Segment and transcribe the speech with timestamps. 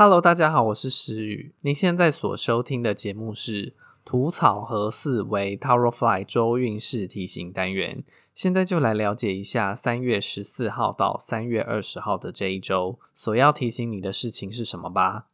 [0.00, 1.52] Hello，大家好，我是石宇。
[1.62, 8.04] 您现在所收听的节目是吐草和四维 Tower Fly 周运势提醒单元。
[8.32, 15.26] 现在就来了解一下三月十四号到三月二十号的这一周所要提醒你的事情是什么吧。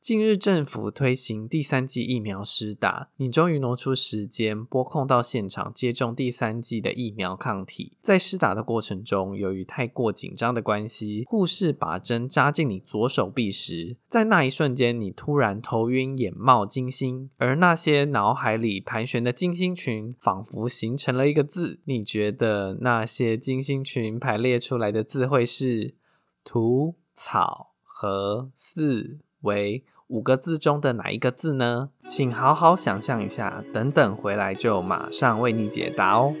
[0.00, 7.98] 近日，政府推行第三剂疫苗施打，你终于挪出时间拨空到现场接种第三剂的疫苗抗体。
[8.00, 21.78] 在施打的过程中，由于太过紧张的关系，护士把针扎进你左手臂时，在那一瞬间，你突然头晕眼冒金星，而那些脑海里盘旋的金星群，仿佛形成了一个字。
[21.84, 25.94] 你觉得那些金星群排列出来的字会是
[26.42, 29.18] 土草和四？
[29.42, 31.90] 为五个字中的哪一个字呢？
[32.06, 36.34] 请好好想象一下，等等回来就马上为你解答哦。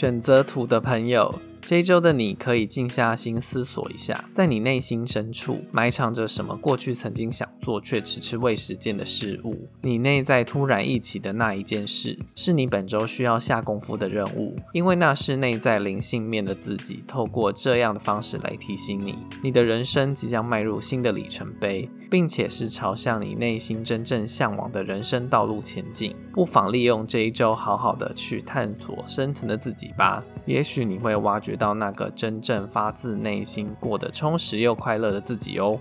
[0.00, 1.30] 选择土的朋友，
[1.70, 9.68] 这一周的你可以静下心思索一下，在你内心深处埋藏着什么过去曾经想做却迟迟未实践的事物。
[9.82, 21.88] 你内在突然忆起的那一件事，是你本周需要下功夫的任务，因为那是内在灵性面的自己，透过这样的方式来提醒你，你的人生即将迈入新的里程碑。
[22.10, 30.20] 并且是朝向你内心真正向往的人生道路前进，不妨利用这一周好好的去探索深层的自己吧。
[30.44, 35.78] 也许你会挖掘到那个真正发自内心、过得充实又快乐的自己哦。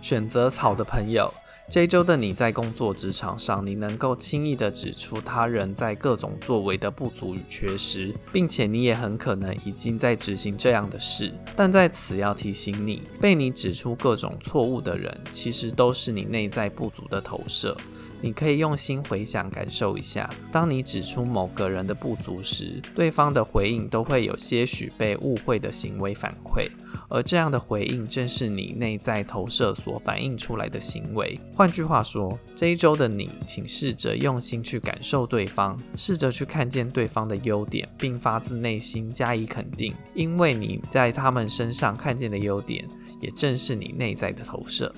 [0.00, 1.32] 选择草的朋友。
[1.66, 11.32] 这一周的你在工作职场上，你能够轻易的指出他人在各种作为的不足与缺失，并且你也很可能已经在执行这样的事。
[11.56, 17.74] 但在此要提醒你，被你指出各种错误的人，其实都是你内在不足的投射。
[18.24, 26.66] 你可以用心回想，感受一下，当你指出某个人的不足时，对方的回应都会有些许被误会的行为反馈。
[27.10, 31.38] 而这样的回应，正是你内在投射所反映出来的行为。
[31.54, 42.88] 换句话说，这一周的你，请试着用心去感受对方，试着去看见对方的优点，并发自内心加以肯定，因为你在他们身上看见的优点，
[43.20, 44.90] 也正是你内在的投射。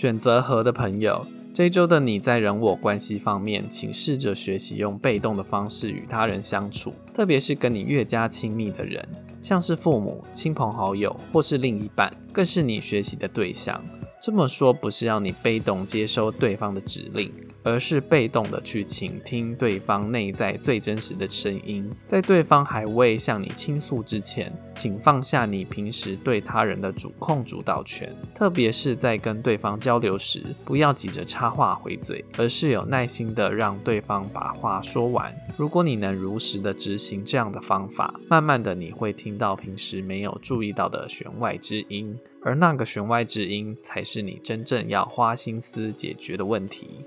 [0.00, 1.26] 选择和的朋友。
[1.52, 9.06] 这一周的你在人我关系方面，请试着学习用被动的方式与他人相处，特别是跟你越加亲密的人，
[9.42, 13.78] 像是父母、亲朋好友或是另一半，更是你学习的对象。
[14.22, 17.32] 这么说不是要你被动接收对方的指令。
[17.62, 35.30] 而是被动的去倾听对方内在最真实的声音，在对方还未向你倾诉之前，请放下你平时对他人的主控主导权，特别是在跟对方交流时，不要急着插话回嘴，而是有耐心的让对方把话说完。
[35.58, 47.04] 如果你能如实的执行这样的方法，慢慢的你会听到平时没有注意到的弦外之音，而那个弦外之音才是你真正要花心思解决的问题。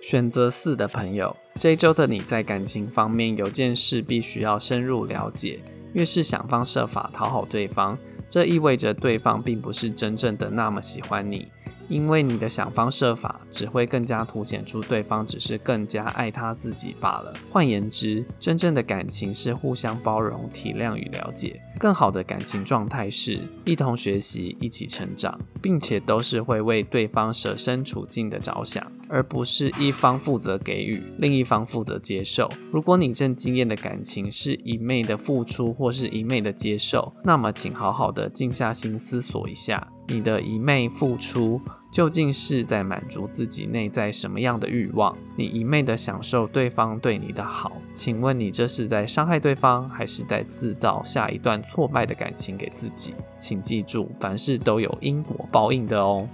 [0.00, 5.60] 选择四的朋友，这一周的你在感情方面有件事必须要深入了解。
[5.94, 7.98] 越是想方设法讨好对方，
[8.28, 11.48] 这意味着对方并不是真正的那么喜欢你。
[11.88, 17.32] 因为你的想方设法，只会更加凸显出对方只是更加爱他自己罢了。
[17.50, 21.60] 换言之，真正的感情是互相包容、体谅与了解。
[21.78, 32.48] 更好的感情状态是一同学习、一起成长，并且都是会为对方设身处境的着想，而不是一方负责给予，另一方负责接受。
[32.72, 39.88] 如果你正经验的感情是一昧的付出或是一昧的接受，那么请好好的静下心思索一下。
[40.10, 41.60] 你的一昧付出
[41.90, 45.16] 究竟是在满足自己内在什么样的欲望？
[45.36, 53.14] 你一昧的享受对方对你的好，请问你这是在伤害对方，还是在制造下一段挫败的感情给自己？
[53.38, 56.28] 请记住，凡事都有因果报应的哦。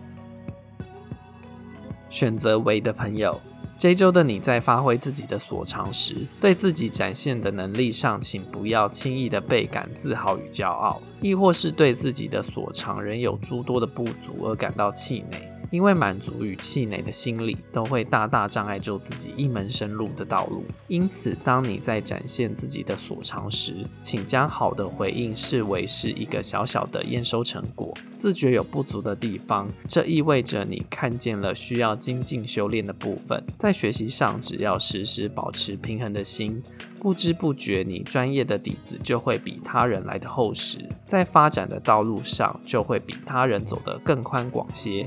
[2.11, 3.41] 选择为的朋友。
[3.77, 15.54] 这周的你在发挥自己的所长时，对自己展现的能力上，请不要轻易的倍感自豪与骄傲，亦或是对自己的所长仍有诸多的不足而感到气馁。
[15.75, 20.63] 因为满足与气馁的心理都会大大障碍住自己一门深入的道路。
[20.87, 27.93] 因此，当你在展现自己的所长时，请将好的回应视为是一个小小的验收成果。
[28.17, 33.45] 自觉有不足的地方，这意味着你看见了需要精进修炼的部分。
[33.59, 36.63] 在学习上，只要时时保持平衡的心。
[37.01, 45.07] 不知不觉，你专业的底子就会比他人来的厚实，在发展的道路上就会比他人走得更宽广些。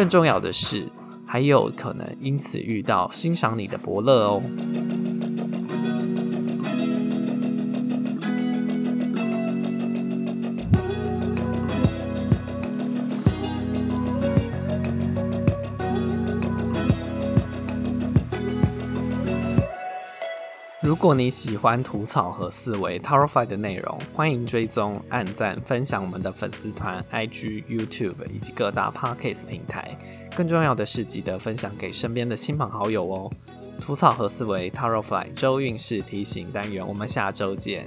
[0.00, 0.86] 更重要的是，
[1.26, 4.42] 还有可能因此遇到欣赏你的伯乐哦。
[20.90, 29.96] 如果你喜欢吐槽和思维 t a r o f y 的内容，欢迎追踪、按赞、分享我们的粉丝团、IG、YouTube 以及各大 Podcast 平台。
[30.34, 33.30] 更重要的是，记得分享给身边的亲朋好友哦。
[33.80, 37.86] 吐槽和思维 t a r o f y 周运势提醒单元，我们下周见。